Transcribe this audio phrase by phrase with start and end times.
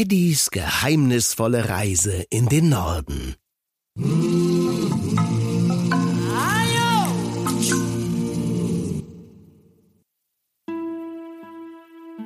[0.00, 3.34] Eddies geheimnisvolle Reise in den Norden.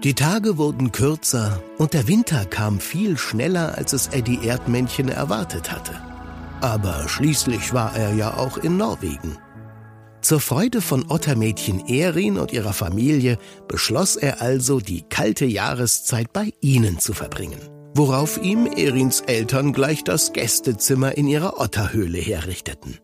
[0.05, 5.73] Die Tage wurden kürzer und der Winter kam viel schneller, als es Eddie Erdmännchen erwartet
[5.73, 5.95] hatte.
[6.61, 9.39] Aber schließlich war er ja auch in Norwegen.
[10.23, 16.53] Zur Freude von Ottermädchen Erin und ihrer Familie beschloss er also, die kalte Jahreszeit bei
[16.61, 17.59] ihnen zu verbringen,
[17.95, 23.01] worauf ihm Erins Eltern gleich das Gästezimmer in ihrer Otterhöhle herrichteten.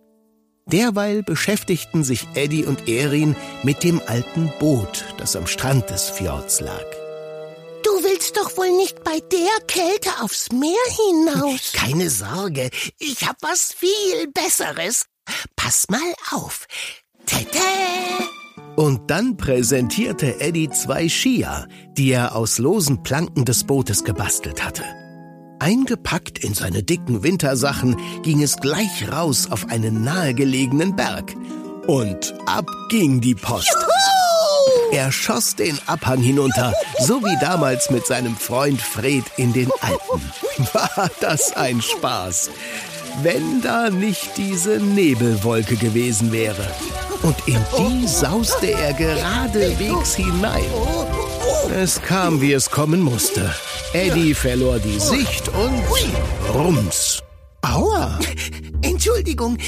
[0.67, 6.61] Derweil beschäftigten sich Eddie und Erin mit dem alten Boot, das am Strand des Fjords
[6.61, 6.85] lag.
[7.83, 10.77] Du willst doch wohl nicht bei der Kälte aufs Meer
[11.09, 11.73] hinaus.
[11.75, 15.07] Keine Sorge, ich hab was viel Besseres.
[15.57, 16.67] Pass mal auf.
[17.29, 17.59] Tete!
[18.77, 24.83] Und dann präsentierte Eddie zwei Skier, die er aus losen Planken des Bootes gebastelt hatte.
[25.59, 31.35] Eingepackt in seine dicken Wintersachen ging es gleich raus auf einen nahegelegenen Berg.
[31.87, 33.77] Und ab ging die Post.
[33.77, 34.93] Juhu!
[34.93, 40.23] Er schoss den Abhang hinunter, so wie damals mit seinem Freund Fred in den Alpen.
[40.73, 42.51] War das ein Spaß.
[43.23, 46.67] Wenn da nicht diese Nebelwolke gewesen wäre.
[47.23, 50.65] Und in die sauste er geradewegs hinein.
[51.75, 53.55] Es kam, wie es kommen musste.
[53.93, 55.83] Eddie verlor die Sicht und
[56.55, 57.23] rums.
[57.63, 58.19] Aua!
[58.83, 59.59] Entschuldigung,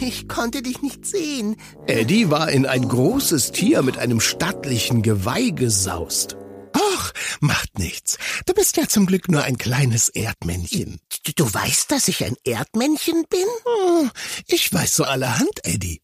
[0.00, 1.56] ich konnte dich nicht sehen.
[1.86, 6.36] Eddie war in ein großes Tier mit einem stattlichen Geweih gesaust.
[6.72, 8.16] Ach, macht nichts.
[8.46, 11.00] Du bist ja zum Glück nur ein kleines Erdmännchen.
[11.36, 13.46] Du, weißt, dass ich ein Erdmännchen bin?
[13.64, 14.06] Oh,
[14.46, 16.00] ich weiß so allerhand, Eddie,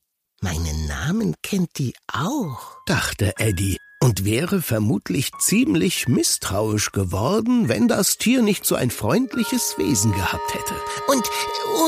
[0.47, 2.77] Meinen Namen kennt die auch.
[2.87, 9.75] dachte Eddie und wäre vermutlich ziemlich misstrauisch geworden, wenn das Tier nicht so ein freundliches
[9.77, 10.75] Wesen gehabt hätte.
[11.09, 11.29] Und,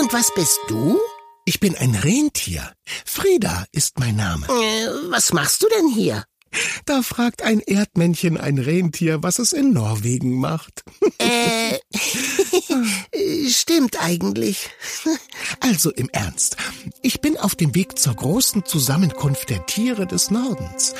[0.00, 0.98] und was bist du?
[1.44, 2.72] Ich bin ein Rentier.
[3.04, 4.44] Frieda ist mein Name.
[4.48, 6.24] Äh, was machst du denn hier?
[6.86, 10.84] Da fragt ein Erdmännchen ein Rentier, was es in Norwegen macht.
[11.18, 11.78] Äh,
[13.48, 14.70] stimmt eigentlich.
[15.60, 16.56] Also im Ernst,
[17.02, 20.94] ich bin auf dem Weg zur großen Zusammenkunft der Tiere des Nordens.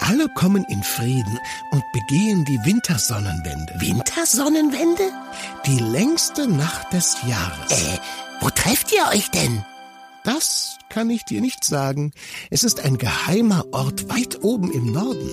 [0.00, 1.38] Alle kommen in Frieden
[1.70, 3.74] und begehen die Wintersonnenwende.
[3.78, 5.04] Wintersonnenwende?
[5.66, 7.70] Die längste Nacht des Jahres.
[7.70, 7.98] Äh,
[8.40, 9.64] wo trefft ihr euch denn?
[10.24, 12.12] Das kann ich dir nicht sagen.
[12.50, 15.30] Es ist ein geheimer Ort weit oben im Norden.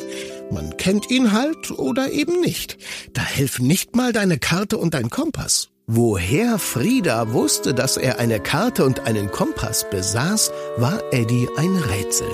[0.52, 2.78] Man kennt ihn halt oder eben nicht.
[3.14, 5.70] Da helfen nicht mal deine Karte und dein Kompass.
[5.86, 12.30] Woher Frieda wusste, dass er eine Karte und einen Kompass besaß, war Eddie ein Rätsel.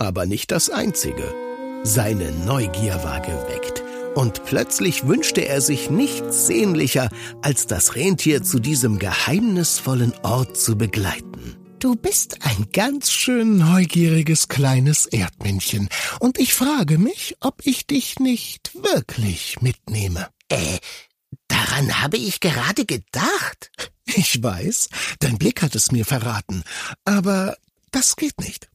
[0.00, 1.34] Aber nicht das einzige.
[1.82, 3.82] Seine Neugier war geweckt.
[4.14, 7.08] Und plötzlich wünschte er sich nichts sehnlicher,
[7.42, 11.63] als das Rentier zu diesem geheimnisvollen Ort zu begleiten.
[11.78, 18.18] Du bist ein ganz schön neugieriges kleines Erdmännchen, und ich frage mich, ob ich dich
[18.18, 20.28] nicht wirklich mitnehme.
[20.48, 20.78] Äh,
[21.48, 23.70] daran habe ich gerade gedacht.
[24.06, 26.64] Ich weiß, dein Blick hat es mir verraten,
[27.04, 27.56] aber
[27.90, 28.70] das geht nicht.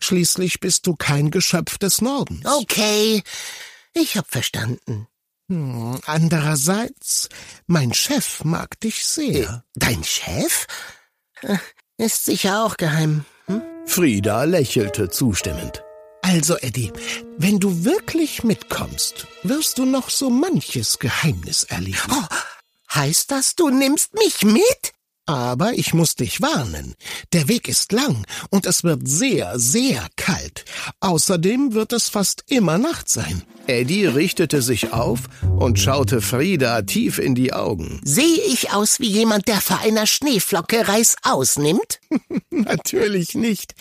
[0.00, 2.46] Schließlich bist du kein Geschöpf des Nordens.
[2.46, 3.22] Okay,
[3.92, 5.08] ich hab verstanden.
[5.48, 7.28] Hm, andererseits,
[7.66, 9.64] mein Chef mag dich sehr.
[9.74, 10.66] Dein Chef?
[11.96, 13.24] Ist sicher auch geheim.
[13.46, 13.62] Hm?
[13.86, 15.84] Frieda lächelte zustimmend.
[16.22, 16.92] Also, Eddie,
[17.38, 22.10] wenn du wirklich mitkommst, wirst du noch so manches Geheimnis erleben.
[22.10, 22.34] Oh,
[22.92, 24.93] heißt das, du nimmst mich mit?
[25.26, 26.94] Aber ich muss dich warnen.
[27.32, 30.66] Der Weg ist lang und es wird sehr, sehr kalt.
[31.00, 33.42] Außerdem wird es fast immer Nacht sein.
[33.66, 35.20] Eddie richtete sich auf
[35.58, 38.00] und schaute Frieda tief in die Augen.
[38.04, 42.00] Sehe ich aus wie jemand, der vor einer Schneeflocke Reis ausnimmt?
[42.50, 43.74] Natürlich nicht.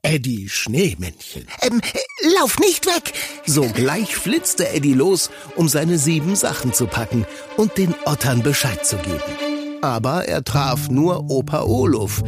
[0.00, 1.46] Eddie Schneemännchen.
[1.60, 3.12] Ähm, äh, lauf nicht weg!
[3.44, 7.26] Sogleich flitzte Eddie los, um seine sieben Sachen zu packen
[7.58, 9.55] und den Ottern Bescheid zu geben.
[9.82, 12.22] Aber er traf nur Opa Olof.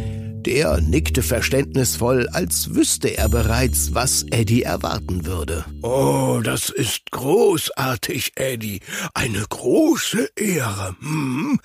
[0.45, 5.65] Der nickte verständnisvoll, als wüsste er bereits, was Eddie erwarten würde.
[5.83, 8.81] Oh, das ist großartig, Eddie.
[9.15, 10.95] Eine große Ehre.
[11.01, 11.61] Hm?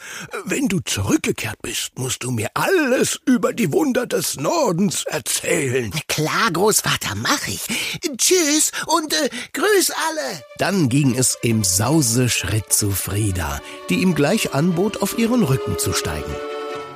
[0.46, 5.92] Wenn du zurückgekehrt bist, musst du mir alles über die Wunder des Nordens erzählen.
[6.08, 7.62] Klar, Großvater, mach ich.
[8.18, 10.42] Tschüss und äh, grüß alle.
[10.58, 15.94] Dann ging es im Sauseschritt zu Frieda, die ihm gleich anbot, auf ihren Rücken zu
[15.94, 16.34] steigen.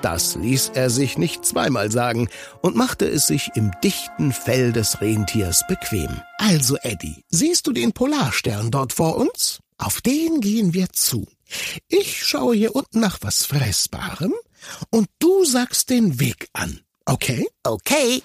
[0.02, 2.30] Das ließ er sich nicht zweimal sagen
[2.62, 6.22] und machte es sich im dichten Fell des Rentiers bequem.
[6.38, 9.60] Also, Eddie, siehst du den Polarstern dort vor uns?
[9.78, 11.28] Auf den gehen wir zu.
[11.88, 14.34] Ich schaue hier unten nach was Fressbarem
[14.90, 16.82] und du sagst den Weg an.
[17.06, 17.48] Okay?
[17.64, 18.22] Okay.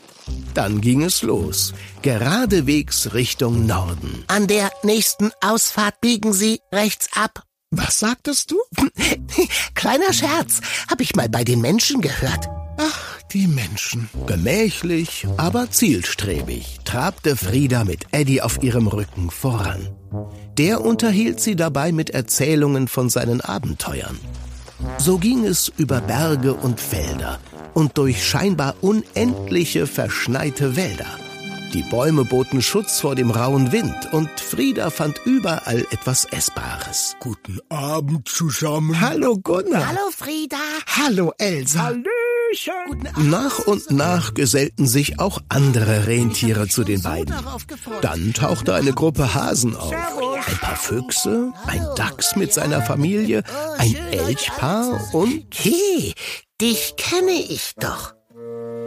[0.55, 1.73] Dann ging es los.
[2.03, 4.25] Geradewegs Richtung Norden.
[4.27, 7.45] An der nächsten Ausfahrt biegen Sie rechts ab.
[7.75, 8.61] Was sagtest du?
[9.75, 10.61] Kleiner Scherz,
[10.91, 12.51] hab ich mal bei den Menschen gehört.
[12.77, 14.11] Ach, die Menschen.
[14.27, 19.89] Gemächlich, aber zielstrebig trabte Frieda mit Eddie auf ihrem Rücken voran.
[20.59, 24.21] Der unterhielt sie dabei mit Erzählungen von seinen Abenteuern.
[24.99, 27.41] So ging es über Berge und Felder
[27.73, 31.07] und durch scheinbar unendliche verschneite Wälder.
[31.73, 37.17] Die Bäume boten Schutz vor dem rauen Wind und Frieda fand überall etwas Essbares.
[37.19, 39.01] Guten Abend zusammen.
[39.01, 39.87] Hallo Gunnar.
[39.89, 40.57] Hallo Frieda.
[40.87, 41.85] Hallo Elsa.
[41.85, 43.09] Hallöchen.
[43.31, 47.35] Nach und nach gesellten sich auch andere Rentiere zu den beiden.
[48.03, 49.93] Dann tauchte eine Gruppe Hasen auf.
[49.93, 53.45] Ein paar Füchse, ein Dachs mit seiner Familie,
[53.79, 56.13] ein Elchpaar und Hey,
[56.61, 58.13] dich kenne ich doch.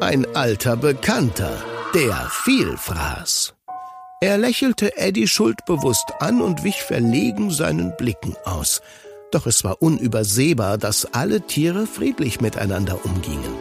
[0.02, 1.58] ein alter Bekannter,
[1.96, 3.54] der viel fraß.
[4.20, 8.82] Er lächelte Eddie schuldbewusst an und wich verlegen seinen Blicken aus.
[9.32, 13.56] Doch es war unübersehbar, dass alle Tiere friedlich miteinander umgingen.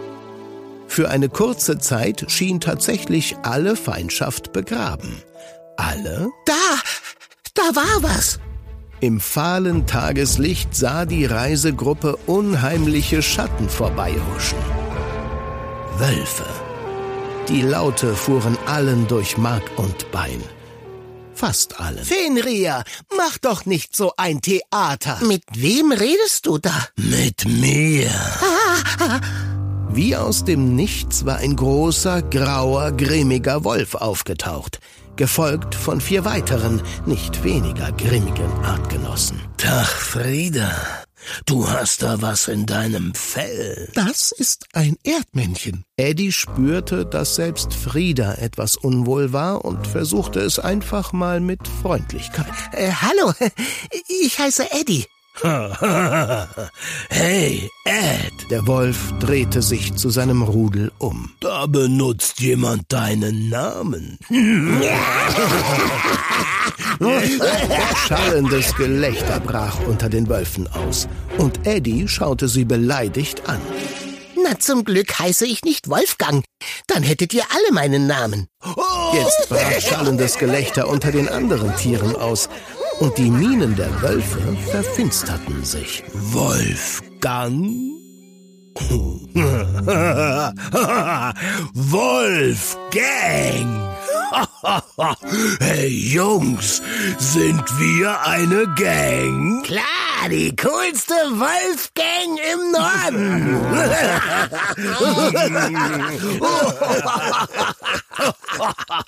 [0.89, 5.23] Für eine kurze Zeit schien tatsächlich alle Feindschaft begraben.
[5.77, 6.31] Alle?
[6.45, 6.53] Da,
[7.55, 8.41] da war was.
[8.99, 14.59] Im fahlen Tageslicht sah die Reisegruppe unheimliche Schatten vorbeihuschen.
[15.99, 16.64] Wölfe.
[17.49, 20.43] Die Laute fuhren allen durch Mark und Bein.
[21.35, 22.03] Fast allen.
[22.03, 22.85] Fenrir,
[23.17, 25.19] mach doch nicht so ein Theater.
[25.23, 26.89] Mit wem redest du da?
[26.97, 28.11] Mit mir.
[29.91, 34.81] Wie aus dem Nichts war ein großer, grauer, grimmiger Wolf aufgetaucht,
[35.17, 39.41] gefolgt von vier weiteren, nicht weniger grimmigen Artgenossen.
[39.59, 41.04] Tag, Frieda.
[41.47, 43.89] Du hast da was in deinem Fell.
[43.95, 45.85] Das ist ein Erdmännchen.
[45.97, 52.47] Eddie spürte, dass selbst Frieda etwas unwohl war und versuchte es einfach mal mit Freundlichkeit.
[52.73, 53.33] Äh, hallo,
[54.09, 55.05] ich heiße Eddie.
[57.11, 58.51] Hey, Ed!
[58.51, 61.33] Der Wolf drehte sich zu seinem Rudel um.
[61.41, 64.19] Da benutzt jemand deinen Namen.
[68.09, 71.09] Schallendes Gelächter brach unter den Wölfen aus,
[71.39, 73.61] und Eddie schaute sie beleidigt an.
[74.43, 76.45] Na, zum Glück heiße ich nicht Wolfgang.
[76.87, 78.47] Dann hättet ihr alle meinen Namen.
[79.15, 82.49] Jetzt brach schallendes Gelächter unter den anderen Tieren aus,
[83.01, 86.05] und die Mienen der Wölfe verfinsterten sich.
[86.13, 87.67] Wolfgang?
[91.75, 93.85] Wolfgang!
[95.61, 96.81] hey Jungs,
[97.19, 99.63] sind wir eine Gang?
[99.63, 103.61] Klar, die coolste Wolfgang im Norden.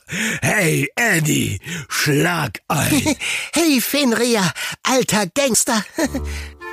[0.43, 3.17] Hey Eddie, schlag ein!
[3.55, 4.43] Hey Fenrir,
[4.83, 5.85] alter Gangster.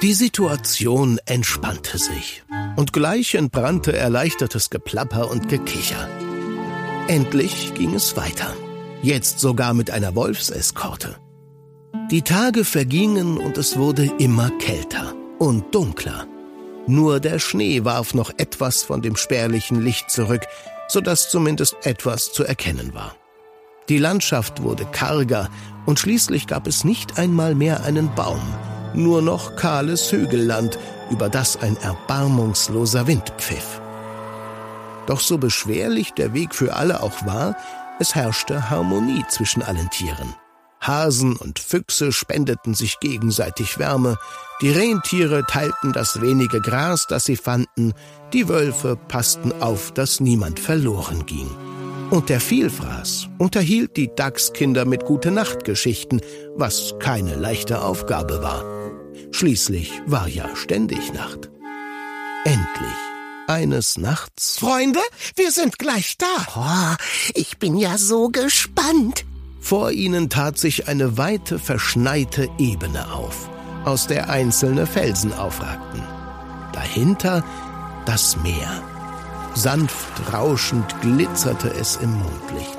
[0.01, 2.43] Die Situation entspannte sich
[2.75, 6.09] und gleich entbrannte erleichtertes Geplapper und Gekicher.
[7.07, 8.53] Endlich ging es weiter,
[9.03, 11.17] jetzt sogar mit einer Wolfseskorte.
[12.09, 16.25] Die Tage vergingen und es wurde immer kälter und dunkler.
[16.87, 20.41] Nur der Schnee warf noch etwas von dem spärlichen Licht zurück,
[20.87, 23.15] so dass zumindest etwas zu erkennen war.
[23.89, 25.49] Die Landschaft wurde karger
[25.85, 28.41] und schließlich gab es nicht einmal mehr einen Baum,
[28.93, 30.79] nur noch kahles Hügelland,
[31.09, 33.81] über das ein erbarmungsloser Wind pfiff.
[35.05, 37.57] Doch so beschwerlich der Weg für alle auch war,
[38.03, 40.35] es herrschte Harmonie zwischen allen Tieren.
[40.81, 44.17] Hasen und Füchse spendeten sich gegenseitig Wärme,
[44.59, 47.93] die Rentiere teilten das wenige Gras, das sie fanden,
[48.33, 51.49] die Wölfe passten auf, dass niemand verloren ging.
[52.11, 56.19] Und der Vielfraß unterhielt die Dachskinder mit Gute-Nacht-Geschichten,
[56.57, 58.65] was keine leichte Aufgabe war.
[59.31, 61.49] Schließlich war ja ständig Nacht.
[62.43, 62.99] Endlich,
[63.53, 64.99] eines Nachts, Freunde,
[65.35, 66.25] wir sind gleich da.
[66.55, 66.95] Oh,
[67.35, 69.25] ich bin ja so gespannt.
[69.59, 73.49] vor ihnen tat sich eine weite, verschneite Ebene auf,
[73.85, 76.03] aus der einzelne Felsen aufragten.
[76.73, 77.43] Dahinter
[78.05, 78.83] das Meer.
[79.55, 82.77] Sanft rauschend glitzerte es im Mondlicht.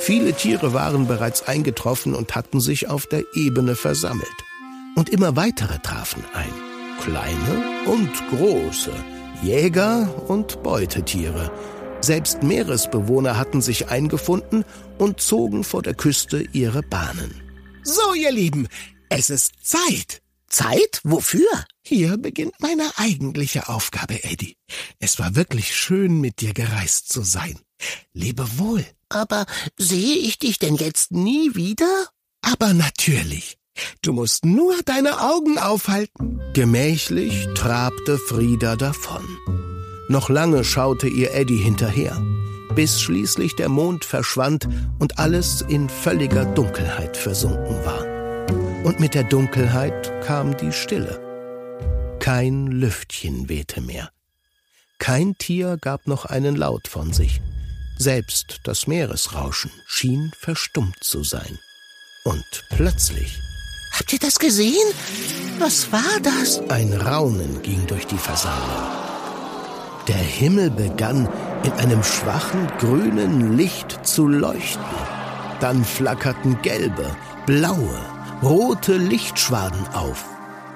[0.00, 4.28] Viele Tiere waren bereits eingetroffen und hatten sich auf der Ebene versammelt.
[4.94, 6.52] Und immer weitere trafen ein.
[7.00, 8.92] Kleine und große,
[9.42, 11.50] Jäger und Beutetiere.
[12.00, 14.64] Selbst Meeresbewohner hatten sich eingefunden
[14.98, 17.42] und zogen vor der Küste ihre Bahnen.
[17.82, 18.68] So, ihr Lieben,
[19.08, 20.22] es ist Zeit.
[20.48, 21.00] Zeit?
[21.02, 21.48] Wofür?
[21.82, 24.56] Hier beginnt meine eigentliche Aufgabe, Eddie.
[25.00, 27.58] Es war wirklich schön, mit dir gereist zu sein.
[28.12, 28.86] Lebe wohl.
[29.08, 29.46] Aber
[29.76, 32.06] sehe ich dich denn jetzt nie wieder?
[32.42, 33.58] Aber natürlich.
[34.02, 36.40] Du musst nur deine Augen aufhalten.
[36.54, 39.24] Gemächlich trabte Frieda davon.
[40.08, 42.20] Noch lange schaute ihr Eddie hinterher,
[42.74, 48.04] bis schließlich der Mond verschwand und alles in völliger Dunkelheit versunken war.
[48.84, 51.20] Und mit der Dunkelheit kam die Stille.
[52.18, 54.10] Kein Lüftchen wehte mehr.
[54.98, 57.40] Kein Tier gab noch einen Laut von sich.
[57.98, 61.58] Selbst das Meeresrauschen schien verstummt zu sein.
[62.24, 63.40] Und plötzlich
[63.92, 64.86] Habt ihr das gesehen?
[65.58, 66.60] Was war das?
[66.70, 68.86] Ein Raunen ging durch die Versammlung.
[70.08, 71.28] Der Himmel begann
[71.62, 74.82] in einem schwachen grünen Licht zu leuchten.
[75.60, 77.14] Dann flackerten gelbe,
[77.46, 78.00] blaue,
[78.42, 80.24] rote Lichtschwaden auf.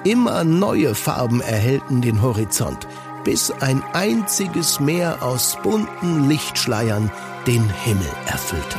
[0.04, 2.86] Immer neue Farben erhellten den Horizont,
[3.24, 7.10] bis ein einziges Meer aus bunten Lichtschleiern
[7.46, 8.78] den Himmel erfüllte.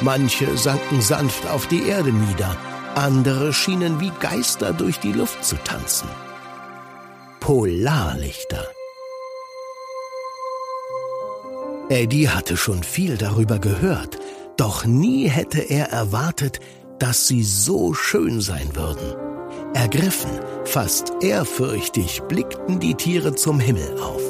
[0.00, 2.56] Manche sanken sanft auf die Erde nieder,
[2.96, 6.08] andere schienen wie Geister durch die Luft zu tanzen.
[7.40, 8.66] Polarlichter.
[11.88, 14.18] Eddie hatte schon viel darüber gehört,
[14.56, 16.60] doch nie hätte er erwartet,
[16.98, 19.14] dass sie so schön sein würden.
[19.74, 20.30] Ergriffen,
[20.64, 24.22] fast ehrfürchtig blickten die Tiere zum Himmel auf.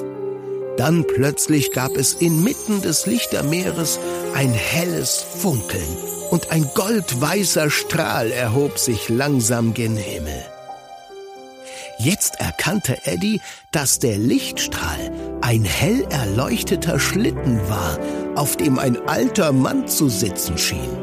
[0.77, 4.01] Dann plötzlich gab es inmitten des Lichtermeeres
[4.35, 10.45] ein helles Funkeln und ein goldweißer Strahl erhob sich langsam gen Himmel.
[11.99, 13.41] Jetzt erkannte Eddie,
[13.71, 15.13] dass der Lichtstrahl
[15.43, 17.99] ein hell erleuchteter Schlitten war,
[18.35, 20.99] auf dem ein alter Mann zu sitzen schien.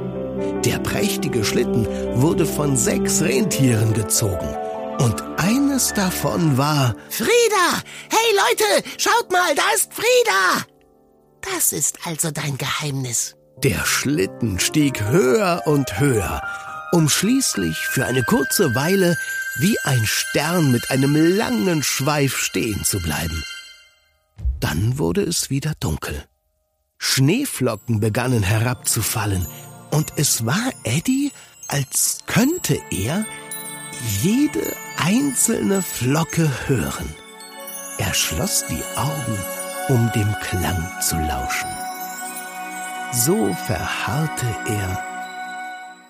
[0.65, 1.87] Der prächtige Schlitten
[2.21, 4.55] wurde von sechs Rentieren gezogen,
[4.99, 7.81] und eines davon war Frieda!
[8.09, 10.65] Hey Leute, schaut mal, da ist Frieda!
[11.41, 13.35] Das ist also dein Geheimnis.
[13.63, 16.41] Der Schlitten stieg höher und höher,
[16.93, 19.15] um schließlich für eine kurze Weile
[19.59, 23.43] wie ein Stern mit einem langen Schweif stehen zu bleiben.
[24.59, 26.25] Dann wurde es wieder dunkel.
[26.97, 29.45] Schneeflocken begannen herabzufallen,
[29.91, 31.31] und es war Eddie,
[31.67, 33.25] als könnte er
[34.23, 37.13] jede einzelne Flocke hören.
[37.99, 39.37] Er schloss die Augen,
[39.89, 41.80] um dem Klang zu lauschen.
[43.13, 45.03] So verharrte er.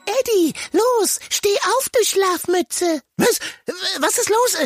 [0.06, 3.02] Eddie, los, steh auf, du Schlafmütze.
[3.18, 3.40] Was?
[4.00, 4.58] Was ist los?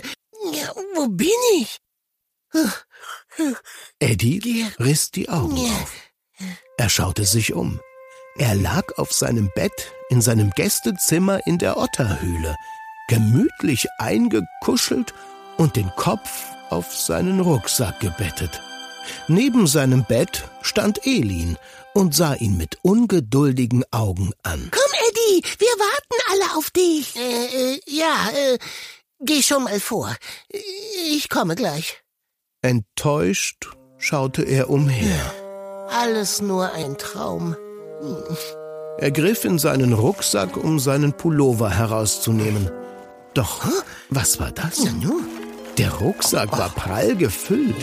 [0.54, 1.80] Ja, wo bin ich?
[4.00, 5.92] Eddie riss die Augen auf.
[6.78, 7.80] Er schaute sich um.
[8.38, 12.56] Er lag auf seinem Bett in seinem Gästezimmer in der Otterhöhle,
[13.08, 15.14] gemütlich eingekuschelt
[15.58, 18.62] und den Kopf auf seinen Rucksack gebettet.
[19.28, 21.58] Neben seinem Bett stand Elin
[21.94, 24.70] und sah ihn mit ungeduldigen Augen an.
[24.72, 27.16] Komm, Eddie, wir warten alle auf dich.
[27.16, 28.58] Äh, äh, ja, äh,
[29.20, 30.16] geh schon mal vor.
[30.50, 32.02] Ich komme gleich.
[32.62, 35.34] Enttäuscht schaute er umher.
[35.90, 37.56] Alles nur ein Traum.
[38.98, 42.72] Er griff in seinen Rucksack, um seinen Pullover herauszunehmen.
[43.34, 43.66] Doch
[44.10, 44.84] was war das?
[45.78, 47.76] Der Rucksack war prall gefüllt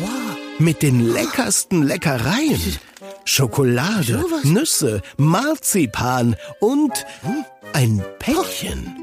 [0.58, 2.78] mit den leckersten Leckereien.
[3.24, 4.24] Schokolade.
[4.44, 7.04] Nüsse, Marzipan und
[7.72, 8.96] ein Päckchen.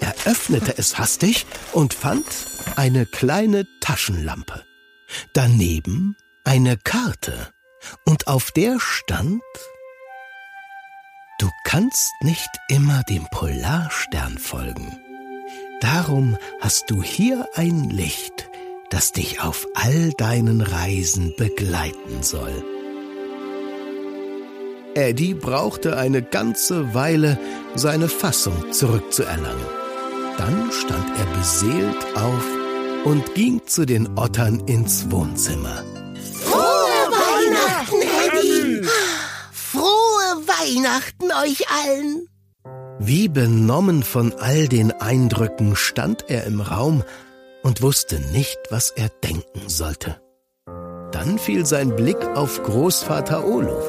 [0.00, 2.26] Er öffnete es hastig und fand
[2.76, 4.64] eine kleine Taschenlampe.
[5.32, 7.50] Daneben eine Karte.
[8.04, 9.42] Und auf der stand
[11.38, 14.98] Du kannst nicht immer dem Polarstern folgen.
[15.80, 18.48] Darum hast du hier ein Licht,
[18.90, 22.64] das dich auf all deinen Reisen begleiten soll.
[24.94, 27.38] Eddie brauchte eine ganze Weile,
[27.74, 29.66] seine Fassung zurückzuerlangen.
[30.38, 32.44] Dann stand er beseelt auf
[33.04, 35.82] und ging zu den Ottern ins Wohnzimmer.
[36.42, 38.88] Frohe Weihnachten, Eddie!
[39.52, 42.28] Frohe Weihnachten euch allen!
[43.00, 47.02] Wie benommen von all den Eindrücken stand er im Raum
[47.64, 50.20] und wusste nicht, was er denken sollte.
[51.10, 53.84] Dann fiel sein Blick auf Großvater Oluf.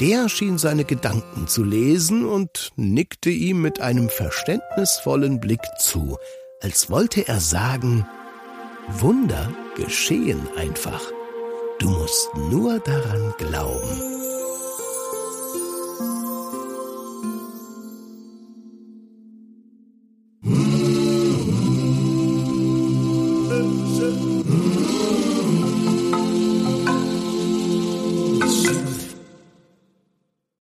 [0.00, 6.18] Der schien seine Gedanken zu lesen und nickte ihm mit einem verständnisvollen Blick zu,
[6.60, 8.06] als wollte er sagen,
[8.88, 11.02] Wunder geschehen einfach.
[11.78, 14.41] Du musst nur daran glauben.